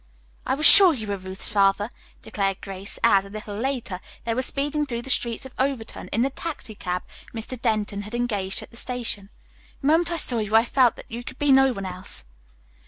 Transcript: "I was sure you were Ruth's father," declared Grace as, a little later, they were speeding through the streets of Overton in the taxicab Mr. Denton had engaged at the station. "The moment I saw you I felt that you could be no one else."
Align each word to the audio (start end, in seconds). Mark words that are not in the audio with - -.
"I 0.47 0.55
was 0.55 0.65
sure 0.65 0.95
you 0.95 1.05
were 1.05 1.15
Ruth's 1.17 1.47
father," 1.49 1.87
declared 2.23 2.59
Grace 2.61 2.97
as, 3.03 3.23
a 3.23 3.29
little 3.29 3.55
later, 3.55 4.01
they 4.23 4.33
were 4.33 4.41
speeding 4.41 4.87
through 4.87 5.03
the 5.03 5.11
streets 5.11 5.45
of 5.45 5.53
Overton 5.59 6.07
in 6.07 6.23
the 6.23 6.31
taxicab 6.31 7.03
Mr. 7.35 7.61
Denton 7.61 8.01
had 8.01 8.15
engaged 8.15 8.63
at 8.63 8.71
the 8.71 8.77
station. 8.77 9.29
"The 9.81 9.85
moment 9.85 10.09
I 10.09 10.17
saw 10.17 10.39
you 10.39 10.55
I 10.55 10.65
felt 10.65 10.95
that 10.95 11.11
you 11.11 11.23
could 11.23 11.37
be 11.37 11.51
no 11.51 11.71
one 11.71 11.85
else." 11.85 12.23